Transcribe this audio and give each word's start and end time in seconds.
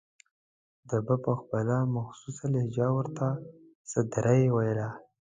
ده 0.87 0.97
به 1.05 1.15
په 1.23 1.31
خپله 1.39 1.77
مخصوصه 1.95 2.45
لهجه 2.53 2.87
ورته 2.97 3.25
سدرۍ 3.91 4.41
ویله. 4.55 4.89